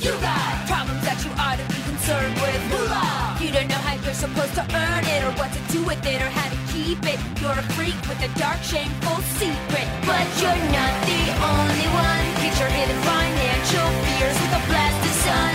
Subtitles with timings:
[0.00, 2.56] You got problems that you ought to be concerned with.
[2.72, 3.36] Moolah.
[3.36, 6.24] You don't know how you're supposed to earn it, or what to do with it,
[6.24, 7.20] or how to keep it.
[7.36, 9.84] You're a freak with a dark, shameful secret.
[10.08, 12.24] But you're not the only one.
[12.40, 15.52] Get your hidden financial fears with a blast of sun.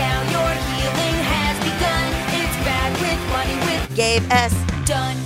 [0.00, 2.08] Now your healing has begun.
[2.40, 4.56] It's bad with money with Gabe S.
[4.88, 5.20] Dunn.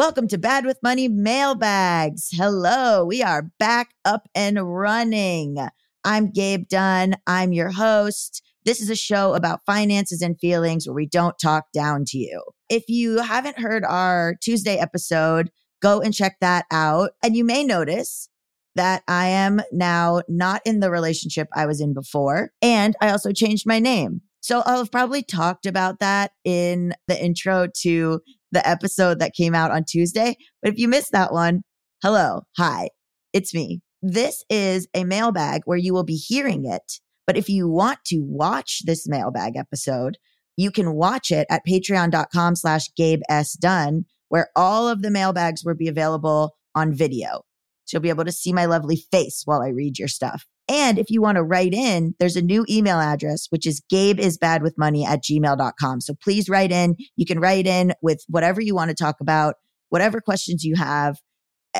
[0.00, 2.32] Welcome to Bad with Money Mailbags.
[2.32, 5.60] Hello, we are back up and running.
[6.06, 7.16] I'm Gabe Dunn.
[7.26, 8.40] I'm your host.
[8.64, 12.44] This is a show about finances and feelings where we don't talk down to you.
[12.68, 15.50] If you haven't heard our Tuesday episode,
[15.82, 17.10] go and check that out.
[17.24, 18.28] And you may notice
[18.76, 22.50] that I am now not in the relationship I was in before.
[22.62, 24.20] And I also changed my name.
[24.38, 28.20] So I'll have probably talked about that in the intro to
[28.52, 30.36] the episode that came out on Tuesday.
[30.62, 31.62] But if you missed that one,
[32.00, 32.90] hello, hi,
[33.32, 33.80] it's me.
[34.02, 37.00] This is a mailbag where you will be hearing it.
[37.26, 40.18] But if you want to watch this mailbag episode,
[40.56, 43.54] you can watch it at patreon.com slash Gabe S.
[43.54, 47.42] Dunn, where all of the mailbags will be available on video.
[47.84, 50.46] So you'll be able to see my lovely face while I read your stuff.
[50.68, 55.04] And if you want to write in, there's a new email address, which is gabeisbadwithmoney
[55.06, 56.00] at gmail.com.
[56.00, 56.96] So please write in.
[57.14, 59.54] You can write in with whatever you want to talk about,
[59.90, 61.18] whatever questions you have.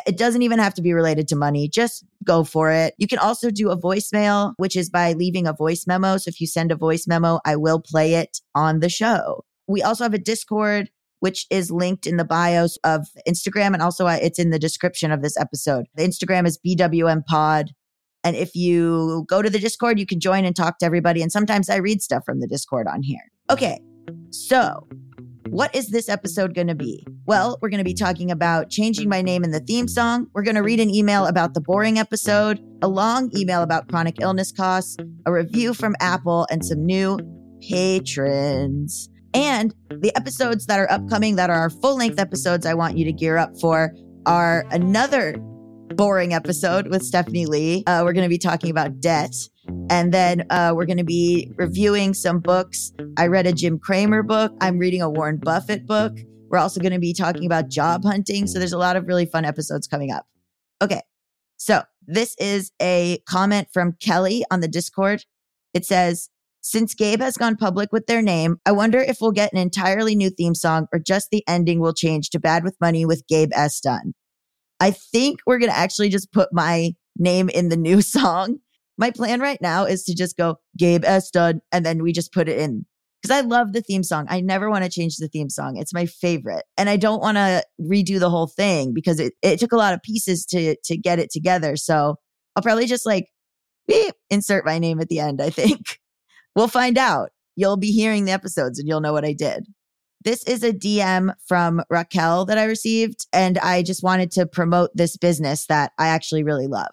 [0.07, 1.69] It doesn't even have to be related to money.
[1.69, 2.95] Just go for it.
[2.99, 6.17] You can also do a voicemail, which is by leaving a voice memo.
[6.17, 9.45] So if you send a voice memo, I will play it on the show.
[9.67, 13.75] We also have a Discord, which is linked in the bios of Instagram.
[13.75, 15.87] And also uh, it's in the description of this episode.
[15.95, 17.73] The Instagram is BWM Pod.
[18.25, 21.23] And if you go to the Discord, you can join and talk to everybody.
[21.23, 23.31] And sometimes I read stuff from the Discord on here.
[23.51, 23.81] Okay.
[24.31, 24.87] So
[25.57, 27.03] what is this episode going to be?
[27.25, 30.27] Well, we're going to be talking about changing my name in the theme song.
[30.35, 34.17] We're going to read an email about the boring episode, a long email about chronic
[34.21, 37.19] illness costs, a review from Apple, and some new
[37.67, 39.09] patrons.
[39.33, 43.07] And the episodes that are upcoming, that are our full length episodes, I want you
[43.07, 43.95] to gear up for,
[44.27, 45.39] are another
[45.95, 47.83] boring episode with Stephanie Lee.
[47.87, 49.35] Uh, we're going to be talking about debt.
[49.89, 52.93] And then uh, we're going to be reviewing some books.
[53.17, 54.53] I read a Jim Cramer book.
[54.61, 56.19] I'm reading a Warren Buffett book.
[56.49, 58.47] We're also going to be talking about job hunting.
[58.47, 60.27] So there's a lot of really fun episodes coming up.
[60.83, 61.03] Okay.
[61.57, 65.25] So this is a comment from Kelly on the Discord.
[65.75, 69.53] It says, since Gabe has gone public with their name, I wonder if we'll get
[69.53, 73.07] an entirely new theme song or just the ending will change to Bad with Money
[73.07, 73.81] with Gabe S.
[73.81, 74.15] Dunn.
[74.81, 78.59] I think we're going to actually just put my name in the new song.
[78.99, 81.31] My plan right now is to just go Gabe S.
[81.31, 82.87] Dunn and then we just put it in
[83.23, 84.27] because I love the theme song.
[84.29, 85.77] I never want to change the theme song.
[85.77, 86.65] It's my favorite.
[86.77, 89.95] And I don't want to redo the whole thing because it, it took a lot
[89.95, 91.77] of pieces to to get it together.
[91.77, 92.17] So
[92.55, 93.29] I'll probably just like
[93.87, 95.99] beep, insert my name at the end, I think.
[96.55, 97.33] We'll find out.
[97.55, 99.67] You'll be hearing the episodes and you'll know what I did.
[100.25, 104.91] This is a DM from Raquel that I received, and I just wanted to promote
[104.95, 106.89] this business that I actually really love.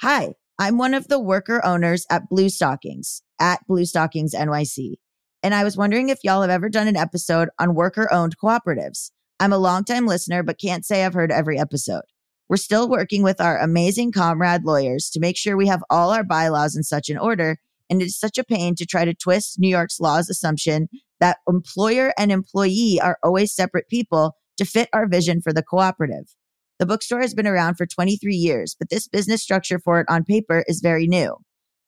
[0.00, 4.96] Hi, I'm one of the worker owners at Blue Stockings at Blue Stockings NYC.
[5.42, 9.10] And I was wondering if y'all have ever done an episode on worker owned cooperatives.
[9.40, 12.02] I'm a longtime listener, but can't say I've heard every episode.
[12.46, 16.24] We're still working with our amazing comrade lawyers to make sure we have all our
[16.24, 17.56] bylaws in such an order.
[17.88, 21.38] And it is such a pain to try to twist New York's law's assumption that
[21.48, 26.34] employer and employee are always separate people to fit our vision for the cooperative.
[26.80, 30.24] The bookstore has been around for 23 years, but this business structure for it on
[30.24, 31.36] paper is very new.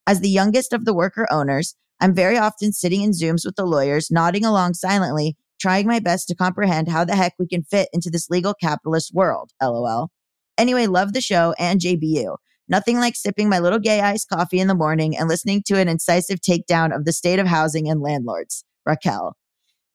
[0.07, 3.65] As the youngest of the worker owners, I'm very often sitting in Zooms with the
[3.65, 7.89] lawyers, nodding along silently, trying my best to comprehend how the heck we can fit
[7.95, 9.53] into this legal capitalist world.
[9.63, 10.11] LOL.
[10.59, 12.37] Anyway, love the show and JBU.
[12.69, 15.89] Nothing like sipping my little gay iced coffee in the morning and listening to an
[15.89, 18.63] incisive takedown of the state of housing and landlords.
[18.85, 19.39] Raquel.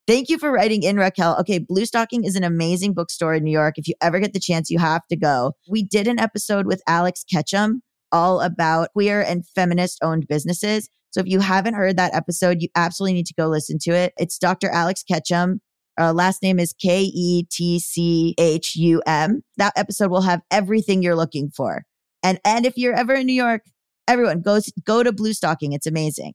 [0.07, 1.35] Thank you for writing in, Raquel.
[1.41, 3.77] Okay, Blue Stocking is an amazing bookstore in New York.
[3.77, 5.53] If you ever get the chance, you have to go.
[5.69, 7.81] We did an episode with Alex Ketchum
[8.13, 10.89] all about queer and feminist owned businesses.
[11.11, 14.13] So if you haven't heard that episode, you absolutely need to go listen to it.
[14.17, 14.69] It's Dr.
[14.69, 15.61] Alex Ketchum.
[15.99, 19.41] Uh, last name is K E T C H U M.
[19.57, 21.83] That episode will have everything you're looking for.
[22.23, 23.63] And and if you're ever in New York,
[24.07, 25.73] Everyone goes go to Blue Stocking.
[25.73, 26.33] It's amazing.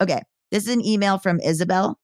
[0.00, 0.20] Okay.
[0.50, 1.98] This is an email from Isabel.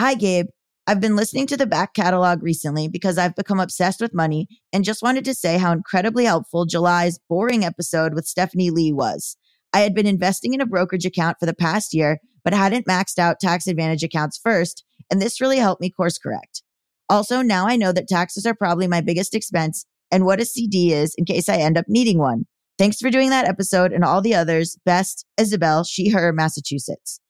[0.00, 0.46] Hi, Gabe.
[0.86, 4.82] I've been listening to the back catalog recently because I've become obsessed with money and
[4.82, 9.36] just wanted to say how incredibly helpful July's boring episode with Stephanie Lee was.
[9.74, 13.18] I had been investing in a brokerage account for the past year, but hadn't maxed
[13.18, 16.62] out tax advantage accounts first, and this really helped me course correct.
[17.10, 20.94] Also, now I know that taxes are probably my biggest expense and what a CD
[20.94, 22.46] is in case I end up needing one.
[22.78, 24.78] Thanks for doing that episode and all the others.
[24.86, 27.20] Best, Isabel, she, her, Massachusetts.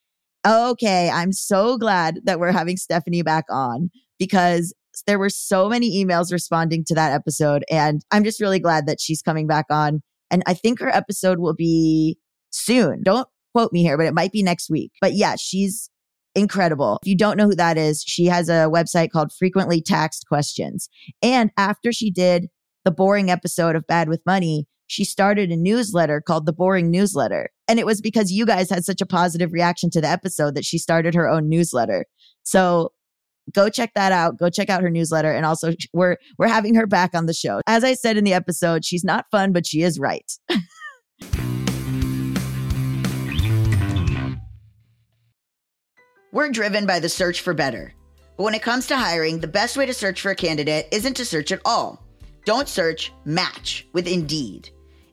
[0.46, 4.74] Okay, I'm so glad that we're having Stephanie back on because
[5.06, 7.64] there were so many emails responding to that episode.
[7.70, 10.02] And I'm just really glad that she's coming back on.
[10.30, 12.18] And I think her episode will be
[12.50, 13.02] soon.
[13.02, 14.92] Don't quote me here, but it might be next week.
[15.00, 15.90] But yeah, she's
[16.34, 16.98] incredible.
[17.02, 20.88] If you don't know who that is, she has a website called Frequently Taxed Questions.
[21.22, 22.46] And after she did
[22.84, 27.50] the boring episode of Bad with Money, she started a newsletter called The Boring Newsletter.
[27.68, 30.64] And it was because you guys had such a positive reaction to the episode that
[30.64, 32.06] she started her own newsletter.
[32.42, 32.90] So
[33.54, 34.36] go check that out.
[34.36, 35.30] Go check out her newsletter.
[35.30, 37.60] And also we're we're having her back on the show.
[37.68, 40.28] As I said in the episode, she's not fun, but she is right.
[46.32, 47.94] we're driven by the search for better.
[48.36, 51.14] But when it comes to hiring, the best way to search for a candidate isn't
[51.14, 52.02] to search at all.
[52.44, 54.70] Don't search, match with Indeed.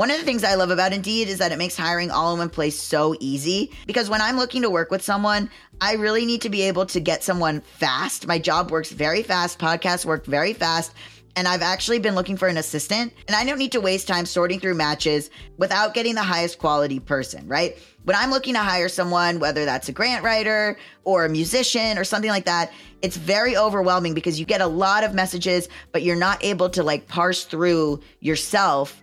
[0.00, 2.38] One of the things I love about Indeed is that it makes hiring all in
[2.38, 6.40] one place so easy because when I'm looking to work with someone, I really need
[6.40, 8.26] to be able to get someone fast.
[8.26, 10.94] My job works very fast, podcasts work very fast.
[11.36, 14.24] And I've actually been looking for an assistant, and I don't need to waste time
[14.24, 17.76] sorting through matches without getting the highest quality person, right?
[18.04, 22.04] When I'm looking to hire someone, whether that's a grant writer or a musician or
[22.04, 26.16] something like that, it's very overwhelming because you get a lot of messages, but you're
[26.16, 29.02] not able to like parse through yourself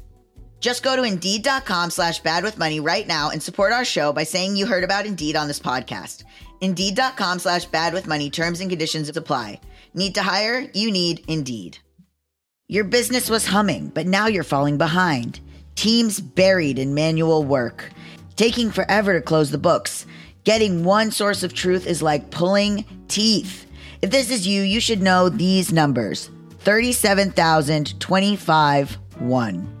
[0.61, 4.23] Just go to Indeed.com slash bad with money right now and support our show by
[4.23, 6.23] saying you heard about Indeed on this podcast.
[6.61, 9.59] Indeed.com slash bad with money terms and conditions apply.
[9.95, 10.69] Need to hire?
[10.73, 11.79] You need Indeed.
[12.67, 15.39] Your business was humming, but now you're falling behind.
[15.75, 17.89] Teams buried in manual work.
[18.35, 20.05] Taking forever to close the books.
[20.43, 23.65] Getting one source of truth is like pulling teeth.
[24.03, 26.29] If this is you, you should know these numbers
[26.59, 29.80] 37,025 1.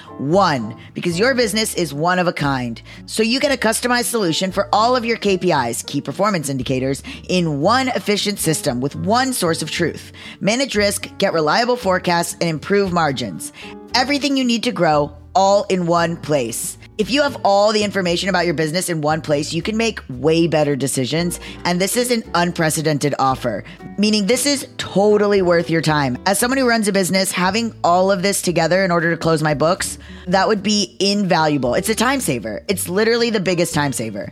[0.17, 2.81] One, because your business is one of a kind.
[3.05, 7.61] So you get a customized solution for all of your KPIs, key performance indicators, in
[7.61, 10.11] one efficient system with one source of truth.
[10.39, 13.53] Manage risk, get reliable forecasts, and improve margins.
[13.95, 16.77] Everything you need to grow all in one place.
[17.01, 20.01] If you have all the information about your business in one place, you can make
[20.07, 21.39] way better decisions.
[21.65, 23.63] And this is an unprecedented offer,
[23.97, 26.15] meaning this is totally worth your time.
[26.27, 29.41] As someone who runs a business, having all of this together in order to close
[29.41, 31.73] my books, that would be invaluable.
[31.73, 32.63] It's a time saver.
[32.67, 34.31] It's literally the biggest time saver.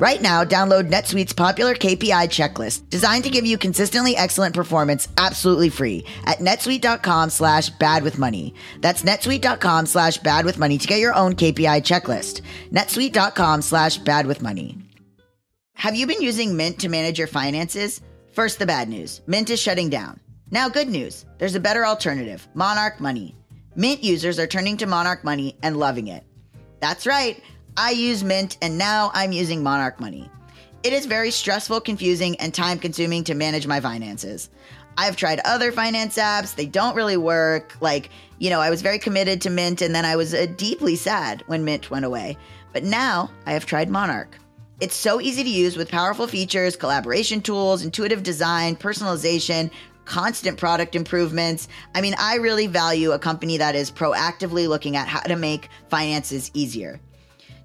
[0.00, 5.68] Right now, download NetSuite's popular KPI checklist, designed to give you consistently excellent performance absolutely
[5.68, 8.54] free at netsuite.com slash bad with money.
[8.80, 12.40] That's netsuite.com slash bad with money to get your own KPI checklist.
[12.70, 14.78] netsuite.com slash bad with money.
[15.74, 18.00] Have you been using Mint to manage your finances?
[18.32, 20.18] First, the bad news Mint is shutting down.
[20.50, 23.36] Now, good news there's a better alternative Monarch Money.
[23.76, 26.24] Mint users are turning to Monarch Money and loving it.
[26.80, 27.42] That's right.
[27.76, 30.30] I use Mint and now I'm using Monarch Money.
[30.82, 34.50] It is very stressful, confusing, and time consuming to manage my finances.
[34.96, 37.76] I've tried other finance apps, they don't really work.
[37.80, 40.96] Like, you know, I was very committed to Mint and then I was uh, deeply
[40.96, 42.36] sad when Mint went away.
[42.72, 44.36] But now I have tried Monarch.
[44.80, 49.70] It's so easy to use with powerful features, collaboration tools, intuitive design, personalization,
[50.06, 51.68] constant product improvements.
[51.94, 55.68] I mean, I really value a company that is proactively looking at how to make
[55.88, 57.00] finances easier.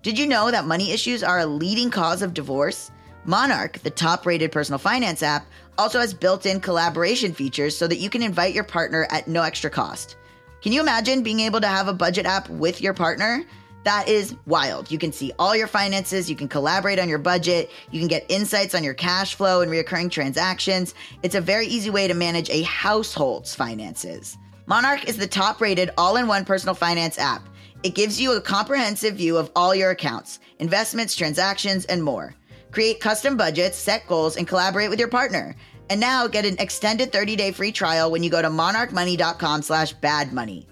[0.05, 2.91] Did you know that money issues are a leading cause of divorce?
[3.25, 5.47] Monarch, the top rated personal finance app,
[5.79, 9.41] also has built in collaboration features so that you can invite your partner at no
[9.41, 10.15] extra cost.
[10.61, 13.43] Can you imagine being able to have a budget app with your partner?
[13.83, 14.91] That is wild.
[14.91, 18.27] You can see all your finances, you can collaborate on your budget, you can get
[18.29, 20.93] insights on your cash flow and recurring transactions.
[21.23, 24.37] It's a very easy way to manage a household's finances.
[24.67, 27.41] Monarch is the top rated all in one personal finance app.
[27.85, 32.33] It gives you a comprehensive view of all your accounts, investments, transactions, and more.
[32.71, 35.55] Create custom budgets, set goals, and collaborate with your partner.
[35.91, 40.65] And now get an extended 30-day free trial when you go to monarchmoney.com slash badmoney.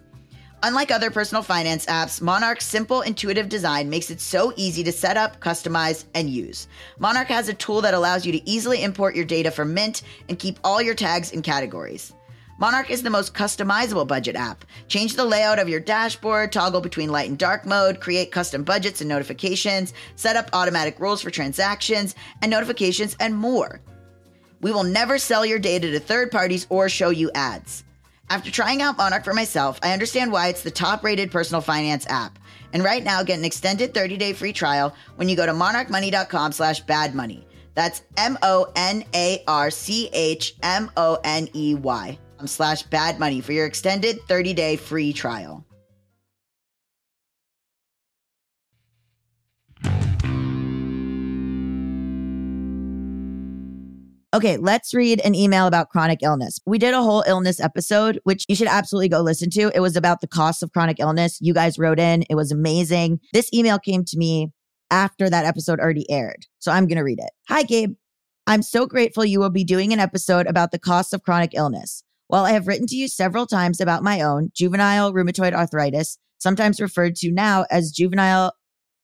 [0.64, 5.16] Unlike other personal finance apps, Monarch's simple, intuitive design makes it so easy to set
[5.16, 6.68] up, customize, and use.
[6.98, 10.40] Monarch has a tool that allows you to easily import your data from Mint and
[10.40, 12.12] keep all your tags and categories.
[12.60, 14.64] Monarch is the most customizable budget app.
[14.88, 19.02] Change the layout of your dashboard, toggle between light and dark mode, create custom budgets
[19.02, 23.82] and notifications, set up automatic rules for transactions and notifications, and more.
[24.62, 27.84] We will never sell your data to third parties or show you ads.
[28.30, 32.08] After trying out Monarch for myself, I understand why it's the top rated personal finance
[32.08, 32.40] app.
[32.72, 36.52] And right now, get an extended 30 day free trial when you go to monarchmoney.com
[36.54, 37.44] slash badmoney.
[37.76, 43.20] That's M O N A R C H M O N E Y slash bad
[43.20, 45.66] money for your extended 30 day free trial.
[54.34, 56.60] Okay, let's read an email about chronic illness.
[56.66, 59.72] We did a whole illness episode, which you should absolutely go listen to.
[59.76, 61.38] It was about the cost of chronic illness.
[61.40, 63.20] You guys wrote in, it was amazing.
[63.32, 64.48] This email came to me
[64.90, 66.48] after that episode already aired.
[66.58, 67.30] So I'm going to read it.
[67.48, 67.94] Hi, Gabe.
[68.48, 72.04] I'm so grateful you will be doing an episode about the cost of chronic illness.
[72.28, 76.82] While I have written to you several times about my own juvenile rheumatoid arthritis, sometimes
[76.82, 78.54] referred to now as juvenile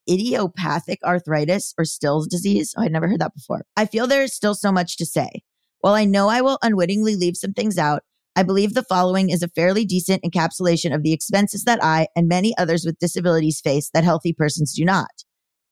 [0.08, 2.74] idiopathic arthritis or Still's disease.
[2.76, 3.64] Oh, I'd never heard that before.
[3.76, 5.42] I feel there is still so much to say.
[5.80, 8.02] While I know I will unwittingly leave some things out,
[8.36, 12.28] I believe the following is a fairly decent encapsulation of the expenses that I and
[12.28, 15.10] many others with disabilities face that healthy persons do not.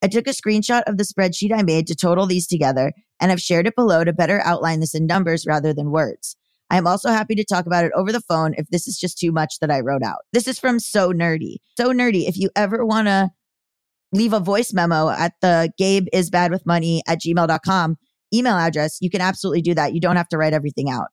[0.02, 3.40] I took a screenshot of the spreadsheet I made to total these together and have
[3.40, 6.36] shared it below to better outline this in numbers rather than words.
[6.70, 9.18] I am also happy to talk about it over the phone if this is just
[9.18, 10.18] too much that I wrote out.
[10.32, 11.56] This is from Sew Nerdy.
[11.78, 13.30] Sew Nerdy, if you ever want to
[14.12, 17.96] leave a voice memo at the Gabe is bad with money at gmail.com
[18.34, 19.94] email address, you can absolutely do that.
[19.94, 21.08] You don't have to write everything out.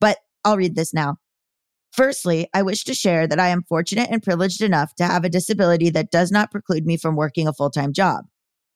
[0.00, 1.16] But I'll read this now.
[1.92, 5.28] Firstly, I wish to share that I am fortunate and privileged enough to have a
[5.28, 8.24] disability that does not preclude me from working a full time job.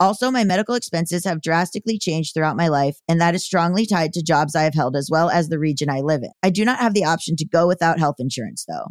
[0.00, 4.12] Also, my medical expenses have drastically changed throughout my life, and that is strongly tied
[4.12, 6.30] to jobs I have held as well as the region I live in.
[6.42, 8.86] I do not have the option to go without health insurance, though.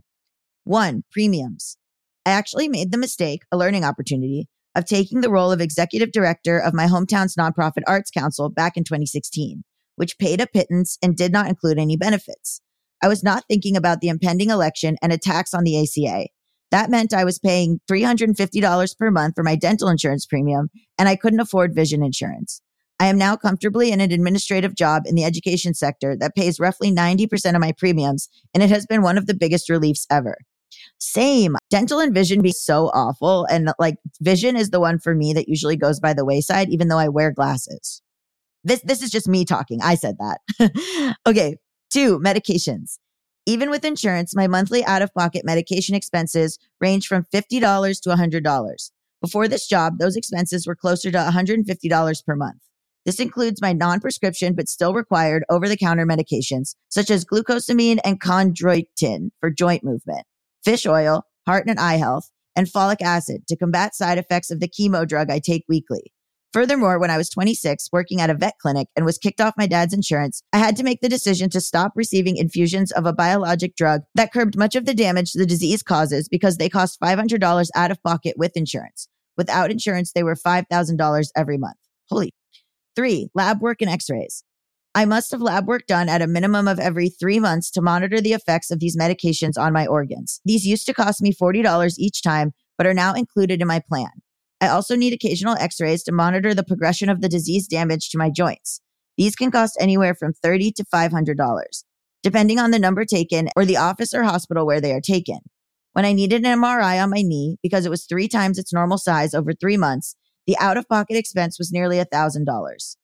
[0.65, 1.77] One, premiums.
[2.25, 6.59] I actually made the mistake, a learning opportunity, of taking the role of executive director
[6.59, 9.63] of my hometown's nonprofit arts council back in 2016,
[9.95, 12.59] which paid a pittance and did not include any benefits.
[13.01, 16.27] I was not thinking about the impending election and a tax on the ACA.
[16.71, 21.15] That meant I was paying $350 per month for my dental insurance premium, and I
[21.15, 22.61] couldn't afford vision insurance.
[22.99, 26.91] I am now comfortably in an administrative job in the education sector that pays roughly
[26.91, 30.37] 90% of my premiums, and it has been one of the biggest reliefs ever.
[30.99, 31.55] Same.
[31.69, 33.45] Dental and vision be so awful.
[33.45, 36.87] And like vision is the one for me that usually goes by the wayside, even
[36.87, 38.01] though I wear glasses.
[38.63, 39.79] This, this is just me talking.
[39.81, 41.15] I said that.
[41.27, 41.57] okay.
[41.89, 42.97] Two, medications.
[43.47, 48.91] Even with insurance, my monthly out of pocket medication expenses range from $50 to $100.
[49.21, 52.57] Before this job, those expenses were closer to $150 per month.
[53.05, 57.99] This includes my non prescription but still required over the counter medications, such as glucosamine
[58.03, 60.25] and chondroitin for joint movement,
[60.65, 64.67] fish oil, heart and eye health, and folic acid to combat side effects of the
[64.67, 66.11] chemo drug I take weekly.
[66.53, 69.67] Furthermore, when I was 26, working at a vet clinic and was kicked off my
[69.67, 73.75] dad's insurance, I had to make the decision to stop receiving infusions of a biologic
[73.75, 77.91] drug that curbed much of the damage the disease causes because they cost $500 out
[77.91, 79.09] of pocket with insurance.
[79.35, 81.77] Without insurance, they were $5,000 every month.
[82.09, 82.33] Holy.
[82.95, 84.43] Three, lab work and x rays.
[84.95, 88.19] I must have lab work done at a minimum of every three months to monitor
[88.19, 90.41] the effects of these medications on my organs.
[90.43, 94.09] These used to cost me $40 each time, but are now included in my plan.
[94.59, 98.17] I also need occasional x rays to monitor the progression of the disease damage to
[98.17, 98.81] my joints.
[99.17, 101.83] These can cost anywhere from 30 to $500,
[102.23, 105.39] depending on the number taken or the office or hospital where they are taken.
[105.93, 108.97] When I needed an MRI on my knee because it was three times its normal
[108.99, 112.95] size over three months, the out of pocket expense was nearly $1,000.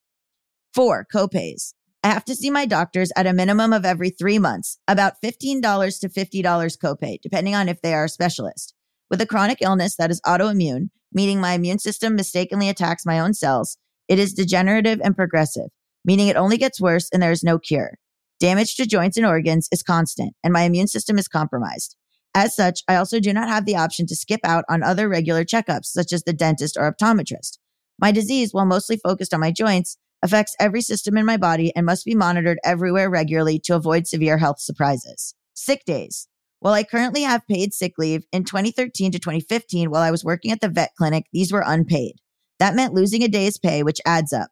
[0.73, 1.73] Four, copays.
[2.03, 5.99] I have to see my doctors at a minimum of every three months, about $15
[6.01, 6.43] to $50
[6.77, 8.73] copay, depending on if they are a specialist.
[9.09, 13.33] With a chronic illness that is autoimmune, meaning my immune system mistakenly attacks my own
[13.33, 13.77] cells,
[14.07, 15.69] it is degenerative and progressive,
[16.03, 17.97] meaning it only gets worse and there is no cure.
[18.39, 21.95] Damage to joints and organs is constant, and my immune system is compromised.
[22.35, 25.45] As such, I also do not have the option to skip out on other regular
[25.45, 27.59] checkups, such as the dentist or optometrist.
[27.99, 31.85] My disease, while mostly focused on my joints, affects every system in my body and
[31.85, 35.35] must be monitored everywhere regularly to avoid severe health surprises.
[35.53, 36.27] Sick days.
[36.63, 40.49] While I currently have paid sick leave, in 2013 to 2015, while I was working
[40.49, 42.21] at the vet clinic, these were unpaid.
[42.57, 44.47] That meant losing a day's pay, which adds up.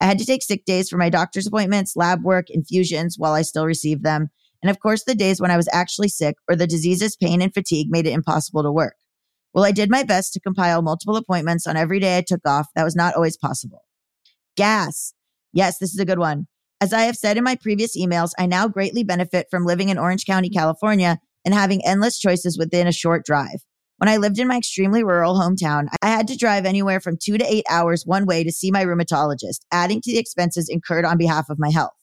[0.00, 3.42] I had to take sick days for my doctor's appointments, lab work, infusions while I
[3.42, 4.28] still received them.
[4.62, 7.52] And of course, the days when I was actually sick or the disease's pain and
[7.52, 8.94] fatigue made it impossible to work.
[9.52, 12.68] Well, I did my best to compile multiple appointments on every day I took off.
[12.76, 13.82] That was not always possible.
[14.56, 15.14] Gas.
[15.52, 16.46] Yes, this is a good one.
[16.80, 19.98] As I have said in my previous emails, I now greatly benefit from living in
[19.98, 23.64] Orange County, California, and having endless choices within a short drive.
[23.98, 27.38] When I lived in my extremely rural hometown, I had to drive anywhere from two
[27.38, 31.16] to eight hours one way to see my rheumatologist, adding to the expenses incurred on
[31.16, 31.94] behalf of my health.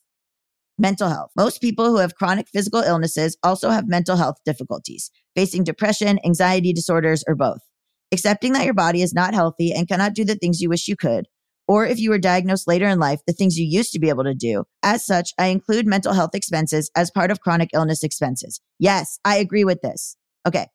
[0.80, 1.30] Mental health.
[1.38, 6.74] Most people who have chronic physical illnesses also have mental health difficulties, facing depression, anxiety
[6.74, 7.60] disorders, or both.
[8.12, 10.96] Accepting that your body is not healthy and cannot do the things you wish you
[10.96, 11.28] could,
[11.67, 14.24] or if you were diagnosed later in life, the things you used to be able
[14.24, 14.65] to do.
[14.82, 18.60] As such, I include mental health expenses as part of chronic illness expenses.
[18.79, 20.17] Yes, I agree with this.
[20.48, 20.67] Okay.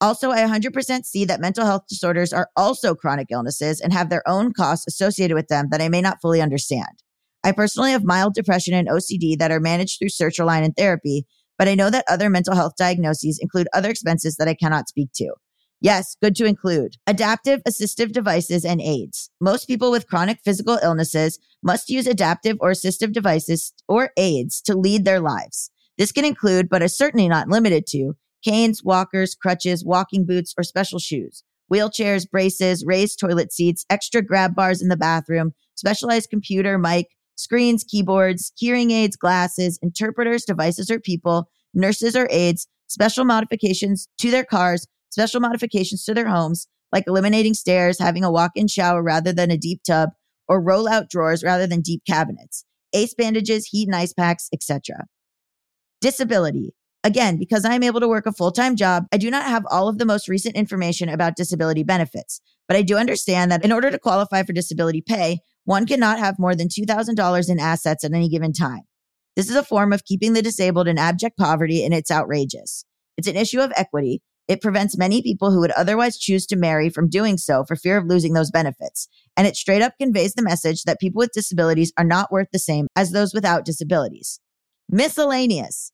[0.00, 4.28] Also, I 100% see that mental health disorders are also chronic illnesses and have their
[4.28, 7.02] own costs associated with them that I may not fully understand.
[7.42, 11.24] I personally have mild depression and OCD that are managed through sertraline and therapy,
[11.56, 15.10] but I know that other mental health diagnoses include other expenses that I cannot speak
[15.14, 15.32] to.
[15.80, 16.96] Yes, good to include.
[17.06, 19.30] Adaptive assistive devices and aids.
[19.40, 24.76] Most people with chronic physical illnesses must use adaptive or assistive devices or aids to
[24.76, 25.70] lead their lives.
[25.98, 30.62] This can include, but is certainly not limited to, canes, walkers, crutches, walking boots, or
[30.62, 36.78] special shoes, wheelchairs, braces, raised toilet seats, extra grab bars in the bathroom, specialized computer,
[36.78, 44.08] mic, screens, keyboards, hearing aids, glasses, interpreters, devices, or people, nurses or aides, special modifications
[44.18, 48.68] to their cars, special modifications to their homes, like eliminating stairs, having a walk in
[48.68, 50.10] shower rather than a deep tub,
[50.48, 55.06] or roll out drawers rather than deep cabinets, ace bandages, heat and ice packs, etc.
[56.00, 56.74] Disability.
[57.04, 59.64] Again, because I am able to work a full time job, I do not have
[59.70, 63.72] all of the most recent information about disability benefits, but I do understand that in
[63.72, 68.12] order to qualify for disability pay, one cannot have more than $2,000 in assets at
[68.12, 68.82] any given time.
[69.36, 72.84] This is a form of keeping the disabled in abject poverty, and it's outrageous.
[73.16, 74.22] It's an issue of equity.
[74.48, 77.96] It prevents many people who would otherwise choose to marry from doing so for fear
[77.96, 79.08] of losing those benefits.
[79.36, 82.58] And it straight up conveys the message that people with disabilities are not worth the
[82.58, 84.38] same as those without disabilities.
[84.88, 85.90] Miscellaneous.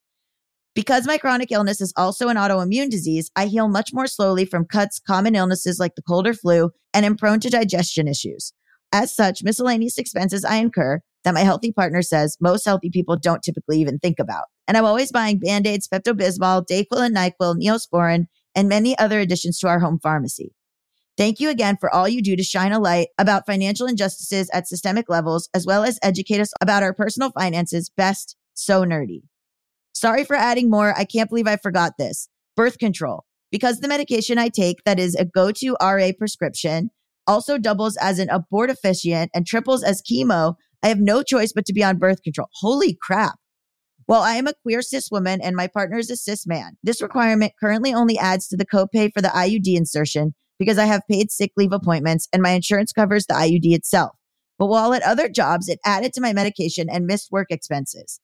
[0.75, 4.67] Because my chronic illness is also an autoimmune disease, I heal much more slowly from
[4.67, 8.53] cuts, common illnesses like the cold or flu, and am prone to digestion issues.
[8.91, 13.43] As such, miscellaneous expenses I incur that my healthy partner says most healthy people don't
[13.43, 14.45] typically even think about.
[14.69, 19.21] And I'm always buying Band Aids, Pepto Bismol, Dayquil and NyQuil, Neosporin, and many other
[19.21, 20.55] additions to our home pharmacy.
[21.17, 24.67] Thank you again for all you do to shine a light about financial injustices at
[24.67, 27.91] systemic levels, as well as educate us about our personal finances.
[27.91, 29.23] Best, Sew Nerdy.
[29.93, 30.97] Sorry for adding more.
[30.97, 32.29] I can't believe I forgot this.
[32.57, 33.25] Birth control.
[33.51, 36.91] Because the medication I take that is a go to RA prescription
[37.27, 41.73] also doubles as an abortifacient and triples as chemo, I have no choice but to
[41.73, 42.49] be on birth control.
[42.61, 43.35] Holy crap.
[44.07, 47.03] While I am a queer cis woman and my partner is a cis man, this
[47.03, 51.31] requirement currently only adds to the copay for the IUD insertion because I have paid
[51.31, 54.17] sick leave appointments and my insurance covers the IUD itself.
[54.59, 58.21] But while at other jobs, it added to my medication and missed work expenses.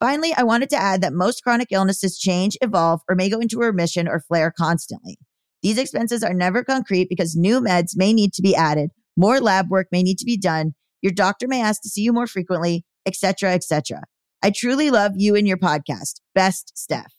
[0.00, 3.58] Finally, I wanted to add that most chronic illnesses change, evolve, or may go into
[3.58, 5.18] remission or flare constantly.
[5.62, 9.70] These expenses are never concrete because new meds may need to be added, more lab
[9.70, 12.84] work may need to be done, your doctor may ask to see you more frequently,
[13.06, 14.02] etc., etc.
[14.42, 16.20] I truly love you and your podcast.
[16.34, 17.12] Best, Steph.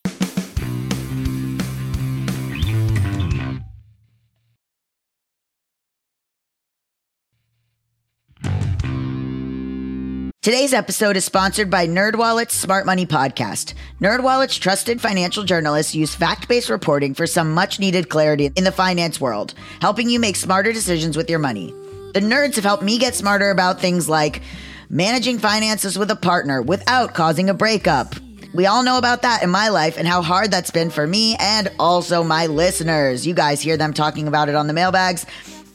[10.42, 13.76] Today's episode is sponsored by NerdWallet's Smart Money Podcast.
[14.02, 19.54] NerdWallet's trusted financial journalists use fact-based reporting for some much-needed clarity in the finance world,
[19.80, 21.68] helping you make smarter decisions with your money.
[22.14, 24.42] The nerds have helped me get smarter about things like
[24.90, 28.16] managing finances with a partner without causing a breakup,
[28.54, 31.36] We all know about that in my life and how hard that's been for me
[31.40, 33.26] and also my listeners.
[33.26, 35.26] You guys hear them talking about it on the mailbags.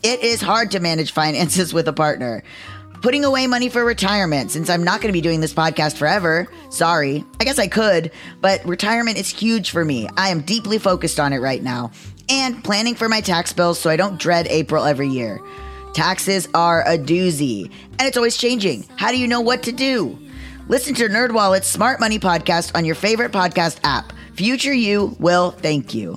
[0.04, 2.44] It is hard to manage finances with a partner.
[3.02, 6.46] Putting away money for retirement, since I'm not going to be doing this podcast forever.
[6.70, 7.24] Sorry.
[7.40, 10.08] I guess I could, but retirement is huge for me.
[10.16, 11.90] I am deeply focused on it right now.
[12.28, 15.40] And planning for my tax bills so I don't dread April every year.
[15.98, 18.84] Taxes are a doozy, and it's always changing.
[18.94, 20.16] How do you know what to do?
[20.68, 24.12] Listen to NerdWallet's Smart Money Podcast on your favorite podcast app.
[24.34, 26.16] Future you will thank you.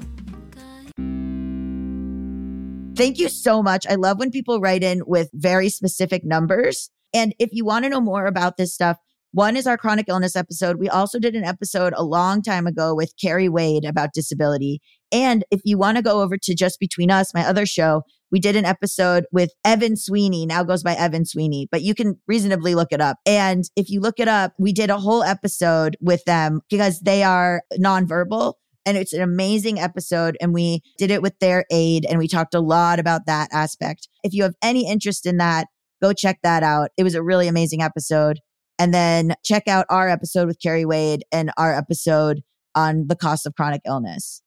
[2.96, 3.88] Thank you so much.
[3.89, 6.91] I love when people write in with very specific numbers.
[7.12, 8.98] And if you want to know more about this stuff,
[9.32, 10.78] one is our chronic illness episode.
[10.78, 14.82] We also did an episode a long time ago with Carrie Wade about disability.
[15.12, 18.39] And if you want to go over to Just Between Us, my other show, we
[18.39, 22.76] did an episode with Evan Sweeney, now goes by Evan Sweeney, but you can reasonably
[22.76, 23.17] look it up.
[23.26, 27.24] And if you look it up, we did a whole episode with them because they
[27.24, 28.54] are nonverbal.
[28.86, 30.38] And it's an amazing episode.
[30.41, 34.08] And we did it with their aid and we talked a lot about that aspect.
[34.24, 35.67] If you have any interest in that,
[36.02, 36.89] go check that out.
[36.98, 38.39] It was a really amazing episode.
[38.82, 42.41] And then check out our episode with Carrie Wade and our episode
[42.74, 44.41] on the cost of chronic illness.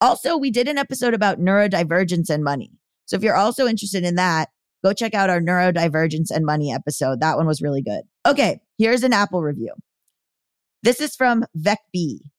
[0.00, 2.70] Also, we did an episode about neurodivergence and money.
[3.04, 4.48] So if you're also interested in that,
[4.82, 7.20] go check out our neurodivergence and money episode.
[7.20, 8.04] That one was really good.
[8.26, 9.74] Okay, here's an Apple review.
[10.82, 12.30] This is from Vec B.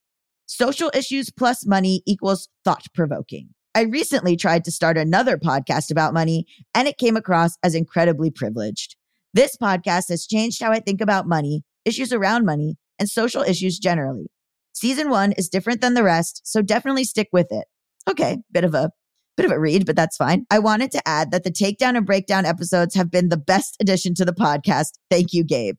[0.48, 3.50] Social issues plus money equals thought provoking.
[3.76, 8.32] I recently tried to start another podcast about money and it came across as incredibly
[8.32, 8.95] privileged.
[9.36, 13.78] This podcast has changed how I think about money, issues around money, and social issues
[13.78, 14.28] generally.
[14.72, 17.66] Season one is different than the rest, so definitely stick with it.
[18.10, 18.92] Okay, bit of a
[19.36, 20.46] bit of a read, but that's fine.
[20.50, 24.16] I wanted to add that the takedown and breakdown episodes have been the best addition
[24.16, 24.92] to the podcast.
[25.12, 25.76] Thank you, Gabe.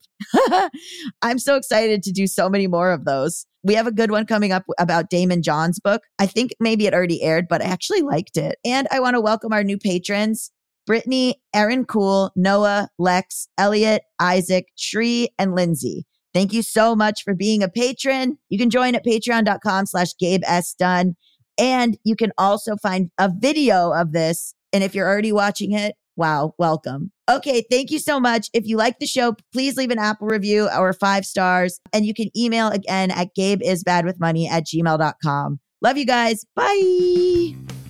[1.23, 3.47] I'm so excited to do so many more of those.
[3.65, 6.03] We have a good one coming up about Daymond John's book.
[6.19, 8.59] I think maybe it already aired, but I actually liked it.
[8.67, 10.53] And I want to welcome our new patrons.
[10.87, 16.07] Brittany, Erin Cool, Noah, Lex, Elliot, Isaac, Shree, and Lindsay.
[16.33, 18.39] Thank you so much for being a patron.
[18.49, 20.75] You can join at patreon.com slash Gabe S.
[20.75, 21.17] Dunn.
[21.59, 24.55] And you can also find a video of this.
[24.73, 27.13] And if you're already watching it, wow, welcome.
[27.29, 28.51] Okay, thank you so much.
[28.53, 31.81] If you like the show, please leave an Apple review or five stars.
[31.93, 35.61] And you can email again at gabeisbadwithmoney at gmail.com.
[35.83, 36.45] Love you guys.
[36.55, 37.86] Bye.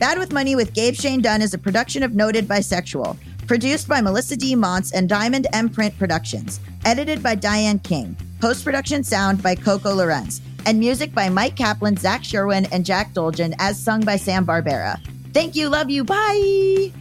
[0.00, 4.00] Bad with Money with Gabe Shane Dunn is a production of Noted Bisexual, produced by
[4.00, 4.54] Melisa D.
[4.54, 10.40] Monts and Diamond MPrint Productions, edited by Diane Kang, post production sound by Coco Llorens
[10.64, 14.98] and music by Mike Kaplan, Zach Sherwin, and Jack Dolgen, as sung by Sam Barbera.
[15.34, 15.68] Thank you.
[15.68, 16.02] Love you.
[16.02, 16.92] Bye.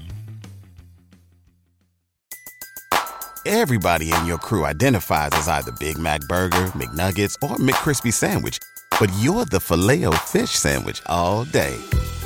[3.46, 8.60] Everybody in your crew identifies as either Big Mac Burger, McNuggets, or McCrispy Sandwich,
[9.00, 11.78] but you're the filet fish Sandwich all day.